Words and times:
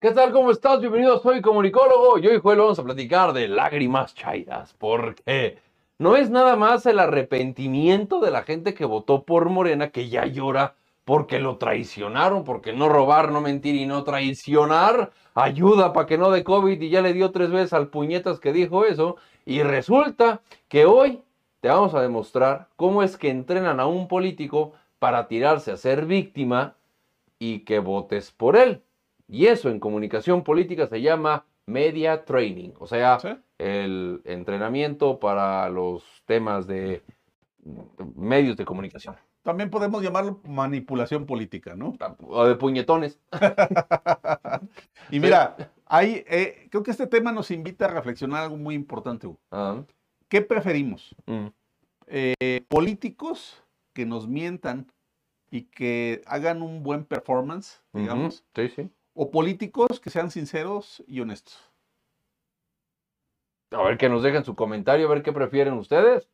¿Qué 0.00 0.12
tal? 0.12 0.30
¿Cómo 0.30 0.52
estás? 0.52 0.80
Bienvenido, 0.80 1.18
soy 1.18 1.40
comunicólogo 1.40 2.20
y 2.20 2.28
hoy 2.28 2.38
Joel 2.40 2.60
vamos 2.60 2.78
a 2.78 2.84
platicar 2.84 3.32
de 3.32 3.48
lágrimas 3.48 4.14
chairas, 4.14 4.72
porque 4.74 5.58
no 5.98 6.14
es 6.14 6.30
nada 6.30 6.54
más 6.54 6.86
el 6.86 7.00
arrepentimiento 7.00 8.20
de 8.20 8.30
la 8.30 8.44
gente 8.44 8.74
que 8.74 8.84
votó 8.84 9.24
por 9.24 9.48
Morena 9.48 9.90
que 9.90 10.08
ya 10.08 10.24
llora 10.24 10.76
porque 11.04 11.40
lo 11.40 11.56
traicionaron, 11.56 12.44
porque 12.44 12.72
no 12.72 12.88
robar, 12.88 13.32
no 13.32 13.40
mentir 13.40 13.74
y 13.74 13.86
no 13.86 14.04
traicionar 14.04 15.10
ayuda 15.34 15.92
para 15.92 16.06
que 16.06 16.16
no 16.16 16.30
de 16.30 16.44
COVID 16.44 16.80
y 16.80 16.90
ya 16.90 17.02
le 17.02 17.12
dio 17.12 17.32
tres 17.32 17.50
veces 17.50 17.72
al 17.72 17.88
puñetas 17.88 18.38
que 18.38 18.52
dijo 18.52 18.84
eso 18.84 19.16
y 19.44 19.64
resulta 19.64 20.42
que 20.68 20.86
hoy 20.86 21.24
te 21.60 21.70
vamos 21.70 21.94
a 21.94 22.02
demostrar 22.02 22.68
cómo 22.76 23.02
es 23.02 23.16
que 23.16 23.30
entrenan 23.30 23.80
a 23.80 23.88
un 23.88 24.06
político 24.06 24.74
para 25.00 25.26
tirarse 25.26 25.72
a 25.72 25.76
ser 25.76 26.06
víctima 26.06 26.76
y 27.40 27.64
que 27.64 27.80
votes 27.80 28.30
por 28.30 28.54
él. 28.54 28.84
Y 29.28 29.46
eso 29.46 29.68
en 29.68 29.78
comunicación 29.78 30.42
política 30.42 30.86
se 30.86 31.00
llama 31.02 31.44
media 31.66 32.24
training, 32.24 32.70
o 32.78 32.86
sea, 32.86 33.20
¿Sí? 33.20 33.28
el 33.58 34.22
entrenamiento 34.24 35.20
para 35.20 35.68
los 35.68 36.02
temas 36.24 36.66
de 36.66 37.02
medios 38.14 38.56
de 38.56 38.64
comunicación. 38.64 39.16
También 39.42 39.70
podemos 39.70 40.02
llamarlo 40.02 40.40
manipulación 40.44 41.26
política, 41.26 41.74
¿no? 41.74 41.94
O 42.22 42.44
de 42.44 42.54
puñetones. 42.56 43.18
Y 45.10 45.20
mira, 45.20 45.72
hay, 45.86 46.22
eh, 46.28 46.68
creo 46.70 46.82
que 46.82 46.90
este 46.90 47.06
tema 47.06 47.32
nos 47.32 47.50
invita 47.50 47.86
a 47.86 47.88
reflexionar 47.88 48.42
algo 48.44 48.56
muy 48.56 48.74
importante. 48.74 49.26
Hugo. 49.26 49.38
Ah, 49.50 49.82
¿Qué 50.28 50.42
preferimos? 50.42 51.14
mm, 51.26 51.46
Eh, 52.06 52.64
¿Políticos 52.68 53.62
que 53.94 54.04
nos 54.04 54.26
mientan 54.28 54.90
y 55.50 55.62
que 55.62 56.22
hagan 56.26 56.60
un 56.62 56.82
buen 56.82 57.04
performance, 57.04 57.82
digamos? 57.92 58.44
Sí, 58.54 58.68
sí. 58.68 58.90
¿O 59.20 59.32
políticos 59.32 59.98
que 59.98 60.10
sean 60.10 60.30
sinceros 60.30 61.02
y 61.08 61.18
honestos? 61.20 61.58
A 63.72 63.82
ver 63.82 63.98
que 63.98 64.08
nos 64.08 64.22
dejen 64.22 64.44
su 64.44 64.54
comentario, 64.54 65.06
a 65.08 65.10
ver 65.10 65.24
qué 65.24 65.32
prefieren 65.32 65.74
ustedes. 65.74 66.28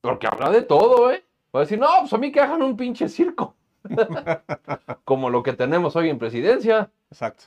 Porque 0.00 0.28
habla 0.28 0.50
de 0.50 0.62
todo, 0.62 1.10
¿eh? 1.10 1.24
Va 1.52 1.58
a 1.58 1.62
decir, 1.64 1.76
no, 1.80 1.88
pues 2.02 2.12
a 2.12 2.18
mí 2.18 2.30
que 2.30 2.38
hagan 2.38 2.62
un 2.62 2.76
pinche 2.76 3.08
circo. 3.08 3.56
Como 5.04 5.28
lo 5.28 5.42
que 5.42 5.54
tenemos 5.54 5.96
hoy 5.96 6.08
en 6.08 6.18
presidencia. 6.20 6.92
Exacto. 7.10 7.46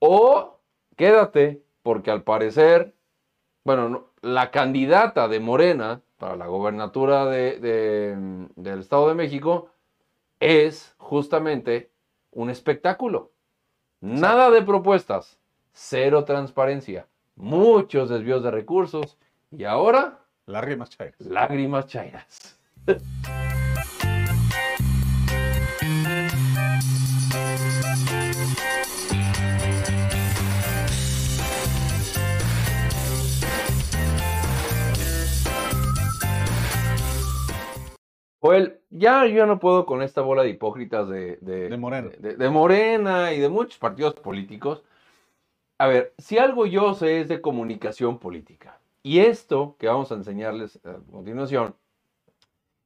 O 0.00 0.58
quédate, 0.96 1.62
porque 1.84 2.10
al 2.10 2.24
parecer, 2.24 2.96
bueno, 3.62 3.88
no- 3.88 4.06
la 4.20 4.50
candidata 4.50 5.28
de 5.28 5.38
Morena 5.38 6.00
para 6.16 6.34
la 6.34 6.48
gobernatura 6.48 7.24
de- 7.26 7.60
de- 7.60 8.48
del 8.56 8.80
Estado 8.80 9.06
de 9.10 9.14
México 9.14 9.70
es 10.40 10.96
justamente 10.98 11.92
un 12.32 12.50
espectáculo. 12.50 13.30
Nada 14.00 14.50
de 14.50 14.62
propuestas, 14.62 15.38
cero 15.72 16.24
transparencia, 16.24 17.06
muchos 17.34 18.08
desvíos 18.08 18.42
de 18.42 18.50
recursos 18.50 19.18
y 19.50 19.64
ahora 19.64 20.20
Lágrimas 20.46 20.90
chairas. 20.90 21.20
lágrimas 21.20 21.86
chairas. 21.86 22.58
Joel, 38.48 38.80
ya 38.88 39.26
yo 39.26 39.44
no 39.44 39.58
puedo 39.58 39.84
con 39.84 40.00
esta 40.00 40.22
bola 40.22 40.42
de 40.42 40.48
hipócritas 40.48 41.06
de, 41.06 41.36
de, 41.42 41.68
De 41.68 41.76
Morena. 41.76 42.08
de- 42.18 42.34
de 42.34 42.48
Morena 42.48 43.34
y 43.34 43.40
de 43.40 43.50
muchos 43.50 43.76
partidos 43.76 44.14
políticos. 44.14 44.82
A 45.76 45.86
ver, 45.86 46.14
si 46.16 46.38
algo 46.38 46.64
yo 46.64 46.94
sé 46.94 47.20
es 47.20 47.28
de 47.28 47.42
comunicación 47.42 48.18
política. 48.18 48.80
Y 49.02 49.18
esto 49.18 49.76
que 49.78 49.86
vamos 49.86 50.10
a 50.12 50.14
enseñarles 50.14 50.80
a 50.86 50.94
continuación 51.12 51.74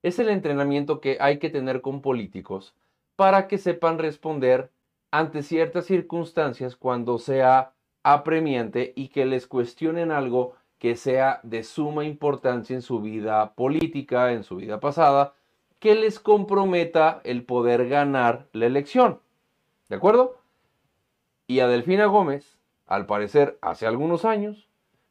es 0.03 0.19
el 0.19 0.31
entrenamiento 0.31 1.00
que 1.00 1.19
hay 1.21 1.39
que 1.39 1.49
tener 1.49 1.81
con 1.81 2.03
políticos 2.03 2.75
para 3.15 3.47
que 3.47 3.56
sepan 3.56 4.00
responder 4.00 4.73
ante 5.12 5.44
ciertas 5.44 5.84
circunstancias 5.84 6.75
cuando 6.75 7.19
sea 7.19 7.73
apremiante 8.03 8.93
y 8.97 9.11
que 9.11 9.27
les 9.27 9.47
cuestionen 9.47 10.11
algo 10.11 10.55
que 10.81 10.97
sea 10.97 11.39
de 11.44 11.62
suma 11.62 12.05
importancia 12.05 12.75
en 12.75 12.83
su 12.83 13.00
vida 13.00 13.55
política, 13.55 14.33
en 14.33 14.43
su 14.43 14.56
vida 14.56 14.81
pasada, 14.81 15.34
que 15.82 15.97
les 15.97 16.20
comprometa 16.20 17.20
el 17.25 17.43
poder 17.44 17.88
ganar 17.88 18.47
la 18.53 18.66
elección. 18.66 19.19
¿De 19.88 19.97
acuerdo? 19.97 20.38
Y 21.48 21.59
a 21.59 21.66
Delfina 21.66 22.06
Gómez, 22.06 22.56
al 22.87 23.06
parecer 23.06 23.59
hace 23.62 23.88
algunos 23.88 24.25
años, 24.25 24.69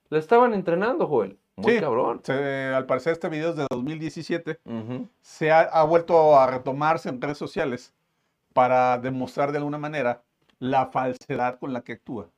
la 0.07 0.17
estaban 0.17 0.53
entrenando, 0.53 1.07
Joel. 1.07 1.37
Muy 1.57 1.73
Sí. 1.73 1.79
cabrón. 1.81 2.21
Se- 2.23 2.73
al 2.73 2.85
parecer 2.85 3.11
este 3.11 3.27
video 3.27 3.49
es 3.49 3.57
de 3.57 3.67
2017. 3.69 4.59
Ujú. 4.63 5.09
se 5.19 5.51
ha, 5.51 5.59
ha 5.59 5.83
vuelto 5.83 6.39
a 6.39 6.47
retomarse 6.47 7.09
en 7.09 7.19
redes 7.21 7.38
sociales 7.38 7.93
para 8.53 8.97
demostrar 8.97 9.51
de 9.51 9.57
alguna 9.57 9.77
manera 9.77 10.23
la 10.59 10.85
falsedad 10.85 11.59
con 11.59 11.73
la 11.73 11.81
que 11.81 11.91
actúa 11.93 12.29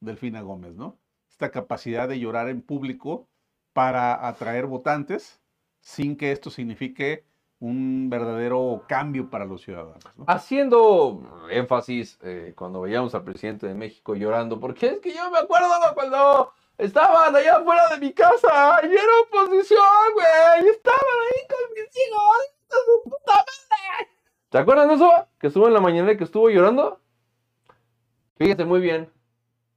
Delfina 0.00 0.40
Gómez, 0.40 0.74
¿no? 0.74 0.96
Esta 1.30 1.52
capacidad 1.52 2.08
de 2.08 2.18
llorar 2.18 2.48
en 2.48 2.62
público 2.62 3.28
para 3.72 4.26
atraer 4.26 4.66
votantes 4.66 5.40
sin 5.82 6.16
que 6.16 6.32
esto 6.32 6.50
signifique 6.50 7.22
un 7.60 8.10
verdadero 8.10 8.84
cambio 8.86 9.30
para 9.30 9.44
los 9.44 9.62
ciudadanos. 9.62 10.02
¿no? 10.16 10.24
Haciendo 10.26 11.46
énfasis 11.50 12.18
eh, 12.22 12.52
cuando 12.56 12.82
veíamos 12.82 13.14
al 13.14 13.24
presidente 13.24 13.66
de 13.66 13.74
México 13.74 14.14
llorando, 14.14 14.60
porque 14.60 14.86
es 14.86 15.00
que 15.00 15.14
yo 15.14 15.30
me 15.30 15.38
acuerdo 15.38 15.68
cuando 15.94 16.52
estaban 16.76 17.34
allá 17.34 17.56
afuera 17.56 17.88
de 17.88 17.98
mi 17.98 18.12
casa 18.12 18.80
y 18.82 18.92
era 18.92 19.12
oposición, 19.24 19.80
güey, 20.14 20.66
y 20.66 20.68
estaban 20.68 21.00
ahí 21.00 21.46
con 21.48 21.74
mis 21.74 21.96
hijos, 21.96 22.36
hijos 22.46 22.68
de 22.68 22.76
su 22.84 23.10
puta 23.10 23.32
madre. 23.34 24.08
¿Te 24.50 24.58
acuerdas 24.58 24.88
de 24.88 24.94
eso? 24.94 25.26
Que 25.38 25.46
estuvo 25.46 25.66
en 25.66 25.74
la 25.74 25.80
mañana 25.80 26.12
y 26.12 26.16
que 26.16 26.24
estuvo 26.24 26.50
llorando. 26.50 27.00
Fíjate 28.36 28.66
muy 28.66 28.80
bien 28.80 29.10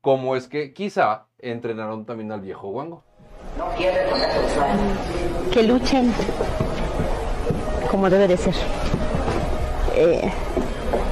cómo 0.02 0.36
es 0.36 0.48
que 0.48 0.74
quizá 0.74 1.28
entrenaron 1.38 2.06
también 2.06 2.32
al 2.32 2.42
viejo 2.42 2.68
guango. 2.70 3.04
No 3.58 3.70
quiere 3.78 4.10
contacto 4.10 4.42
visual. 4.42 4.78
que 5.52 5.64
luchen 5.64 6.14
como 7.90 8.10
debe 8.10 8.28
de 8.28 8.38
ser. 8.38 8.54
Eh, 9.96 10.32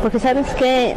porque 0.01 0.19
sabes 0.19 0.47
que 0.55 0.95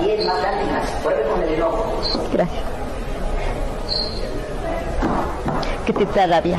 piel 0.00 0.26
más 0.26 0.42
lágrimas. 0.42 0.90
Con 1.02 1.42
el 1.42 1.54
enojo. 1.54 2.02
gracias 2.32 2.74
que 5.84 5.92
te 5.92 6.04
da 6.06 6.26
rabia 6.26 6.58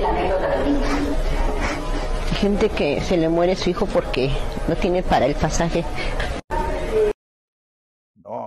la 0.00 0.08
anécdota 0.08 0.48
del 0.48 0.72
niño. 0.72 0.86
gente 2.40 2.68
que 2.68 3.00
se 3.00 3.16
le 3.16 3.28
muere 3.28 3.56
su 3.56 3.70
hijo 3.70 3.86
porque 3.86 4.30
no 4.68 4.76
tiene 4.76 5.02
para 5.02 5.26
el 5.26 5.34
pasaje 5.34 5.84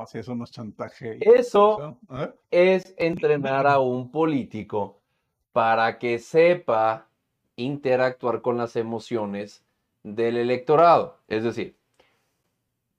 Si 0.07 0.17
eso 0.19 0.35
no 0.35 0.43
es 0.43 0.51
chantaje. 0.51 1.17
Eso 1.21 1.97
¿Eh? 2.11 2.33
es 2.51 2.93
entrenar 2.97 3.67
a 3.67 3.79
un 3.79 4.11
político 4.11 4.99
para 5.51 5.99
que 5.99 6.19
sepa 6.19 7.07
interactuar 7.55 8.41
con 8.41 8.57
las 8.57 8.75
emociones 8.75 9.63
del 10.03 10.37
electorado. 10.37 11.17
Es 11.27 11.43
decir, 11.43 11.75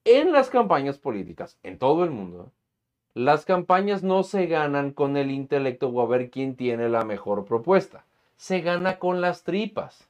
en 0.05 0.31
las 0.31 0.49
campañas 0.49 0.97
políticas, 0.97 1.57
en 1.63 1.77
todo 1.77 2.03
el 2.03 2.11
mundo, 2.11 2.51
las 3.13 3.45
campañas 3.45 4.03
no 4.03 4.23
se 4.23 4.45
ganan 4.45 4.91
con 4.91 5.17
el 5.17 5.31
intelecto 5.31 5.87
o 5.89 6.01
a 6.01 6.07
ver 6.07 6.29
quién 6.29 6.55
tiene 6.55 6.89
la 6.89 7.05
mejor 7.05 7.45
propuesta. 7.45 8.05
Se 8.35 8.61
gana 8.61 8.99
con 8.99 9.21
las 9.21 9.43
tripas. 9.43 10.09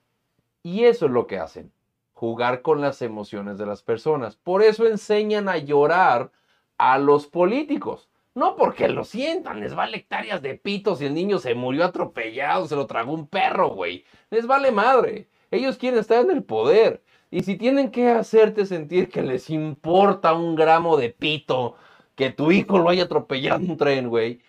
Y 0.63 0.85
eso 0.85 1.05
es 1.05 1.11
lo 1.11 1.27
que 1.27 1.37
hacen, 1.37 1.71
jugar 2.13 2.63
con 2.63 2.81
las 2.81 3.03
emociones 3.03 3.59
de 3.59 3.67
las 3.67 3.83
personas. 3.83 4.35
Por 4.35 4.63
eso 4.63 4.87
enseñan 4.87 5.47
a 5.47 5.57
llorar 5.57 6.31
a 6.77 6.97
los 6.97 7.27
políticos. 7.27 8.09
No 8.33 8.55
porque 8.57 8.89
lo 8.89 9.05
sientan, 9.05 9.61
les 9.61 9.73
vale 9.75 9.97
hectáreas 9.97 10.41
de 10.41 10.55
pitos 10.55 11.01
y 11.01 11.05
el 11.05 11.13
niño 11.13 11.39
se 11.39 11.55
murió 11.55 11.85
atropellado, 11.85 12.67
se 12.67 12.75
lo 12.75 12.85
tragó 12.85 13.13
un 13.13 13.27
perro, 13.27 13.69
güey. 13.69 14.03
Les 14.29 14.45
vale 14.45 14.71
madre. 14.71 15.29
Ellos 15.51 15.77
quieren 15.77 15.99
estar 15.99 16.23
en 16.23 16.31
el 16.31 16.43
poder. 16.43 17.01
Y 17.31 17.43
si 17.43 17.55
tienen 17.55 17.91
que 17.91 18.09
hacerte 18.09 18.65
sentir 18.65 19.09
que 19.09 19.21
les 19.21 19.49
importa 19.49 20.33
un 20.33 20.55
gramo 20.55 20.97
de 20.97 21.09
pito 21.09 21.75
que 22.15 22.31
tu 22.31 22.51
hijo 22.51 22.77
lo 22.77 22.89
haya 22.89 23.03
atropellado 23.03 23.61
en 23.61 23.71
un 23.71 23.77
tren, 23.77 24.09
güey, 24.09 24.41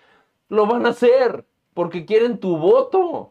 lo 0.49 0.67
van 0.67 0.87
a 0.87 0.91
hacer 0.91 1.47
porque 1.75 2.05
quieren 2.05 2.39
tu 2.39 2.57
voto. 2.57 3.31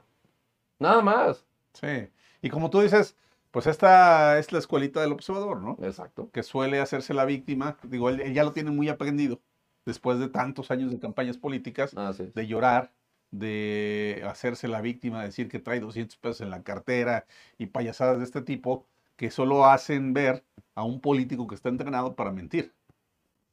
Nada 0.80 1.02
más. 1.02 1.46
Sí. 1.74 2.10
Y 2.42 2.50
como 2.50 2.70
tú 2.70 2.82
dices, 2.82 3.18
pues 3.56 3.68
esta 3.68 4.38
es 4.38 4.52
la 4.52 4.60
escuelita 4.60 5.00
del 5.00 5.14
observador, 5.14 5.62
¿no? 5.62 5.78
Exacto. 5.82 6.30
que 6.34 6.44
suele 6.44 6.82
hacerse 6.82 7.14
la 7.14 7.24
víctima, 7.24 7.78
digo, 7.84 8.10
él, 8.10 8.20
él 8.20 8.34
ya 8.34 8.44
lo 8.44 8.52
tiene 8.52 8.70
muy 8.70 8.90
aprendido 8.90 9.40
después 9.86 10.20
de 10.20 10.28
tantos 10.28 10.72
años 10.72 10.92
de 10.92 11.00
campañas 11.00 11.38
políticas, 11.38 11.96
es. 12.20 12.34
de 12.34 12.48
llorar, 12.48 12.92
de 13.32 14.22
hacerse 14.28 14.68
la 14.68 14.82
víctima, 14.82 15.24
decir 15.24 15.48
que 15.48 15.60
trae 15.60 15.80
200 15.80 16.18
pesos 16.18 16.42
en 16.42 16.50
la 16.50 16.64
cartera 16.64 17.28
y 17.58 17.68
payasadas 17.68 18.18
de 18.18 18.26
este 18.26 18.42
tipo, 18.42 18.88
que 19.16 19.32
solo 19.32 19.66
hacen 19.66 20.14
ver 20.14 20.44
a 20.74 20.84
un 20.84 21.00
político 21.00 21.48
que 21.48 21.56
está 21.56 21.70
entrenado 21.70 22.14
para 22.14 22.34
mentir, 22.34 22.74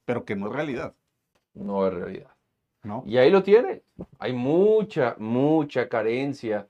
pero 0.05 0.25
que 0.25 0.35
no 0.35 0.49
es 0.49 0.53
realidad, 0.53 0.95
No 1.55 1.87
es 1.87 1.95
realidad. 1.95 2.35
¿no? 2.83 3.05
Y 3.07 3.19
ahí 3.19 3.31
lo 3.31 3.45
tiene. 3.45 3.83
Hay 4.19 4.33
mucha, 4.33 5.15
mucha 5.21 5.89
carencia 5.89 6.67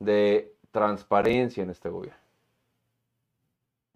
de 0.00 0.52
transparencia 0.72 1.62
en 1.62 1.70
este 1.70 1.88
gobierno. 1.88 2.21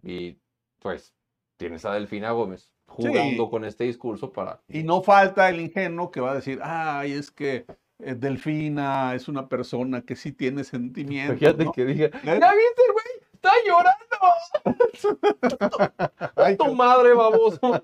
Y 0.06 0.38
pues 0.79 1.12
tienes 1.56 1.85
a 1.85 1.93
Delfina 1.94 2.31
Gómez 2.31 2.73
jugando 2.87 3.44
Sí. 3.44 3.50
con 3.50 3.64
este 3.64 3.85
discurso 3.85 4.31
para... 4.32 4.61
Y 4.69 4.85
no 4.85 5.03
falta 5.03 5.49
el 5.49 5.61
ingenuo 5.61 6.11
que 6.12 6.20
va 6.20 6.31
a 6.31 6.35
decir, 6.37 6.61
ay, 6.62 7.12
es 7.12 7.31
que 7.32 7.67
eh, 7.99 8.14
Delfina 8.14 9.14
es 9.17 9.26
una 9.26 9.49
persona 9.49 10.03
que 10.03 10.14
sí 10.14 10.31
tiene 10.32 10.62
sentimientos. 10.64 11.38
Fíjate 11.41 11.64
¿no? 11.64 11.73
que 11.73 11.85
diga, 11.85 12.06
¿Eh? 12.06 12.12
¿ya 12.25 12.53
viste, 12.55 12.82
güey? 12.93 13.06
Está 13.35 13.50
llorando. 13.67 14.06
Ay, 16.37 16.56
Tu 16.58 16.75
madre, 16.75 17.12
baboso. 17.14 17.58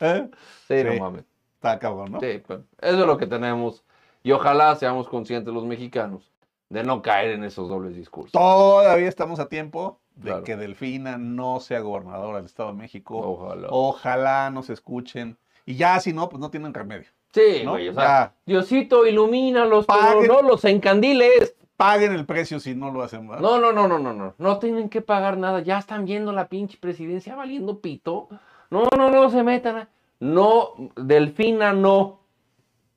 ¿eh? 0.00 0.30
Sí, 0.68 0.84
no 0.84 0.92
Sí. 0.92 1.00
mames. 1.00 1.24
Está 1.54 1.78
cabrón, 1.78 2.12
¿no? 2.12 2.20
Sí, 2.20 2.42
pues, 2.46 2.60
eso 2.80 3.00
es 3.00 3.06
lo 3.06 3.16
que 3.16 3.26
tenemos. 3.26 3.84
Y 4.22 4.32
ojalá 4.32 4.74
seamos 4.76 5.08
conscientes 5.08 5.52
los 5.54 5.64
mexicanos 5.64 6.32
de 6.68 6.82
no 6.82 7.00
caer 7.00 7.30
en 7.32 7.44
esos 7.44 7.68
dobles 7.68 7.94
discursos. 7.94 8.32
Todavía 8.32 9.08
estamos 9.08 9.38
a 9.40 9.48
tiempo 9.48 10.00
de 10.16 10.22
Claro. 10.30 10.44
que 10.44 10.56
Delfina 10.56 11.16
no 11.18 11.60
sea 11.60 11.80
gobernadora 11.80 12.38
del 12.38 12.46
Estado 12.46 12.70
de 12.70 12.78
México. 12.78 13.16
Ojalá. 13.18 13.68
Ojalá 13.70 14.50
nos 14.50 14.70
escuchen. 14.70 15.36
Y 15.64 15.76
ya, 15.76 16.00
si 16.00 16.12
no, 16.12 16.28
pues 16.28 16.40
no 16.40 16.50
tienen 16.50 16.72
remedio. 16.74 17.06
Sí, 17.32 17.62
¿no? 17.64 17.72
güey, 17.72 17.88
o 17.88 17.94
sea. 17.94 18.32
Diosito, 18.46 19.06
ilumínalos, 19.06 19.86
pero 19.86 19.98
Paguen. 20.00 20.26
no 20.28 20.42
los 20.42 20.64
encandiles. 20.64 21.54
Paguen 21.76 22.14
el 22.14 22.24
precio 22.24 22.58
si 22.60 22.74
no 22.74 22.90
lo 22.90 23.02
hacen. 23.02 23.28
¿verdad? 23.28 23.42
No, 23.42 23.58
no, 23.60 23.72
no, 23.72 23.86
no, 23.86 23.98
no, 23.98 24.14
no. 24.14 24.34
No 24.38 24.58
tienen 24.58 24.88
que 24.88 25.02
pagar 25.02 25.36
nada. 25.36 25.60
Ya 25.60 25.78
están 25.78 26.06
viendo 26.06 26.32
la 26.32 26.48
pinche 26.48 26.78
presidencia 26.78 27.34
valiendo 27.36 27.80
pito. 27.80 28.28
No, 28.70 28.88
no, 28.96 29.10
no 29.10 29.28
se 29.30 29.42
metan. 29.42 29.86
No, 30.18 30.70
Delfina 30.96 31.74
no. 31.74 32.20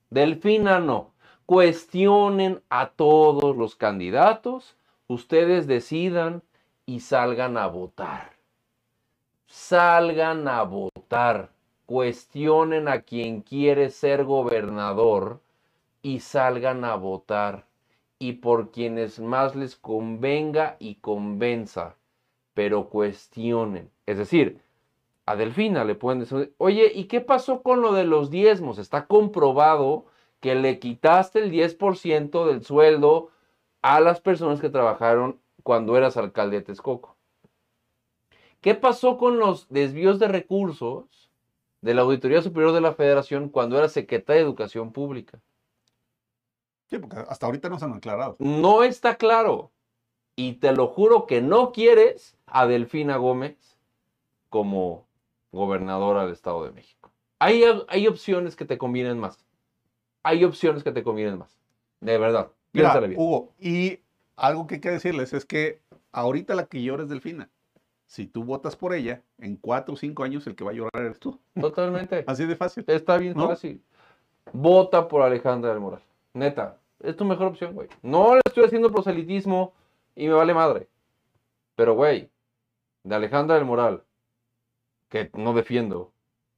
Delfina 0.09 0.79
no. 0.79 1.11
Cuestionen 1.45 2.61
a 2.69 2.91
todos 2.91 3.57
los 3.57 3.75
candidatos. 3.75 4.77
Ustedes 5.07 5.67
decidan 5.67 6.43
y 6.89 7.01
salgan 7.01 7.55
a 7.55 7.67
votar. 7.67 8.31
Salgan 9.45 10.47
a 10.47 10.63
votar. 10.63 11.51
Cuestionen 11.85 12.87
a 12.87 13.01
quien 13.01 13.41
quiere 13.41 13.91
ser 13.91 14.23
gobernador 14.23 15.39
y 16.01 16.21
salgan 16.21 16.83
a 16.85 16.95
votar 16.95 17.65
y 18.17 18.33
por 18.33 18.71
quienes 18.71 19.19
más 19.19 19.55
les 19.55 19.75
convenga 19.75 20.77
y 20.79 20.95
convenza, 20.95 21.95
pero 22.55 22.89
cuestionen. 22.89 23.91
Es 24.07 24.17
decir, 24.17 24.59
a 25.27 25.35
Delfina 25.35 25.83
le 25.83 25.93
pueden 25.93 26.21
decir, 26.21 26.55
oye, 26.57 26.91
¿y 26.91 27.03
qué 27.03 27.21
pasó 27.21 27.61
con 27.61 27.81
lo 27.81 27.93
de 27.93 28.05
los 28.05 28.31
diezmos? 28.31 28.79
Está 28.79 29.05
comprobado 29.05 30.05
que 30.39 30.55
le 30.55 30.79
quitaste 30.79 31.37
el 31.37 31.51
10% 31.51 32.47
del 32.47 32.63
sueldo 32.63 33.29
a 33.83 33.99
las 33.99 34.21
personas 34.21 34.59
que 34.59 34.69
trabajaron 34.69 35.39
cuando 35.69 35.95
eras 35.95 36.17
alcalde 36.17 36.57
de 36.57 36.63
Texcoco. 36.63 37.15
¿Qué 38.59 38.73
pasó 38.73 39.19
con 39.19 39.37
los 39.37 39.69
desvíos 39.69 40.17
de 40.17 40.27
recursos 40.27 41.29
de 41.81 41.93
la 41.93 42.01
Auditoría 42.01 42.41
Superior 42.41 42.73
de 42.73 42.81
la 42.81 42.95
Federación 42.95 43.49
cuando 43.49 43.77
era 43.77 43.87
secretaria 43.87 44.41
de 44.41 44.47
Educación 44.47 44.91
Pública? 44.91 45.39
Sí, 46.89 46.97
porque 46.97 47.17
hasta 47.17 47.45
ahorita 47.45 47.69
no 47.69 47.77
se 47.77 47.85
han 47.85 47.93
aclarado. 47.93 48.35
No 48.39 48.81
está 48.81 49.13
claro. 49.13 49.69
Y 50.35 50.53
te 50.53 50.71
lo 50.71 50.87
juro 50.87 51.27
que 51.27 51.39
no 51.39 51.71
quieres 51.71 52.35
a 52.47 52.65
Delfina 52.65 53.17
Gómez 53.17 53.77
como 54.49 55.05
gobernadora 55.51 56.23
del 56.23 56.33
Estado 56.33 56.63
de 56.63 56.71
México. 56.71 57.11
Hay, 57.37 57.63
hay 57.89 58.07
opciones 58.07 58.55
que 58.55 58.65
te 58.65 58.79
convienen 58.79 59.19
más. 59.19 59.45
Hay 60.23 60.43
opciones 60.45 60.83
que 60.83 60.91
te 60.91 61.03
convienen 61.03 61.37
más. 61.37 61.59
De 61.99 62.17
verdad. 62.17 62.49
Mira, 62.73 62.87
Piénsale 62.87 63.07
bien. 63.09 63.21
Hugo, 63.21 63.53
y 63.59 63.99
algo 64.39 64.67
que 64.67 64.75
hay 64.75 64.81
que 64.81 64.91
decirles 64.91 65.33
es 65.33 65.45
que 65.45 65.81
ahorita 66.11 66.55
la 66.55 66.65
que 66.65 66.81
llora 66.81 67.03
es 67.03 67.09
Delfina. 67.09 67.49
Si 68.05 68.25
tú 68.25 68.43
votas 68.43 68.75
por 68.75 68.93
ella, 68.93 69.21
en 69.37 69.55
cuatro 69.55 69.93
o 69.93 69.97
cinco 69.97 70.23
años 70.23 70.47
el 70.47 70.55
que 70.55 70.63
va 70.63 70.71
a 70.71 70.73
llorar 70.73 71.03
eres 71.03 71.19
tú. 71.19 71.39
Totalmente. 71.59 72.23
Así 72.27 72.45
de 72.45 72.55
fácil. 72.55 72.83
Está 72.87 73.17
bien 73.17 73.35
¿No? 73.35 73.47
fácil. 73.47 73.83
Vota 74.51 75.07
por 75.07 75.21
Alejandra 75.21 75.69
del 75.71 75.79
Moral. 75.79 76.01
Neta. 76.33 76.77
Es 76.99 77.15
tu 77.15 77.23
mejor 77.23 77.47
opción, 77.47 77.75
güey. 77.75 77.87
No 78.01 78.33
le 78.33 78.41
estoy 78.45 78.65
haciendo 78.65 78.91
proselitismo 78.91 79.73
y 80.15 80.27
me 80.27 80.33
vale 80.33 80.53
madre. 80.53 80.87
Pero, 81.75 81.93
güey, 81.93 82.29
de 83.03 83.15
Alejandra 83.15 83.55
del 83.55 83.65
Moral, 83.65 84.03
que 85.07 85.29
no 85.33 85.53
defiendo, 85.53 86.11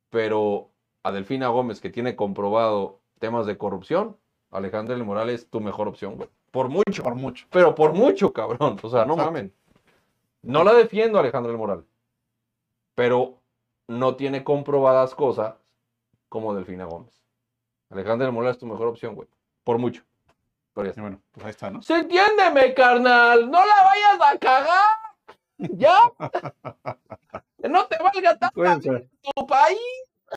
pero 0.10 0.70
a 1.04 1.12
Delfina 1.12 1.50
Gómez, 1.50 1.80
que 1.82 1.90
tiene 1.90 2.16
comprobado 2.16 3.00
temas 3.20 3.46
de 3.46 3.58
corrupción, 3.58 4.18
Alejandra 4.52 4.96
del 4.96 5.04
Moral 5.04 5.30
es 5.30 5.50
tu 5.50 5.60
mejor 5.60 5.88
opción, 5.88 6.16
güey. 6.16 6.30
Por 6.52 6.70
mucho. 6.70 7.04
Por 7.04 7.16
mucho. 7.16 7.48
Pero 7.50 7.74
por 7.74 7.94
mucho, 7.94 8.32
cabrón. 8.34 8.78
O 8.82 8.90
sea, 8.90 9.06
no 9.06 9.14
Exacto. 9.14 9.32
mamen. 9.32 9.54
No 10.44 10.64
la 10.64 10.74
defiendo 10.74 11.18
a 11.18 11.22
Alejandra 11.22 11.50
del 11.52 11.58
Moral. 11.58 11.86
Pero 12.96 13.38
no 13.88 14.16
tiene 14.16 14.44
comprobadas 14.44 15.16
cosas 15.16 15.56
como 16.30 16.54
Delfina 16.54 16.86
Gómez. 16.86 17.14
Alejandra 17.90 18.26
del 18.26 18.34
Moral 18.34 18.52
es 18.52 18.58
tu 18.58 18.66
mejor 18.66 18.88
opción, 18.88 19.16
güey. 19.16 19.28
Por 19.64 19.78
mucho. 19.78 20.04
Pero 20.74 20.88
ya 20.90 20.94
Y 20.98 21.02
bueno, 21.02 21.22
pues 21.32 21.46
ahí 21.46 21.50
está, 21.52 21.70
¿no? 21.70 21.82
¡Se 21.82 21.96
entiéndeme, 21.96 22.74
carnal! 22.74 23.50
¡No 23.50 23.60
la 23.66 23.76
vayas 23.84 24.34
a 24.34 24.38
cagar! 24.40 24.98
¡Ya! 25.58 25.98
¡Que 27.62 27.70
no 27.70 27.86
te 27.88 27.98
valga 28.02 28.38
tanto 28.38 28.62
tu 29.36 29.46
país! 29.48 29.78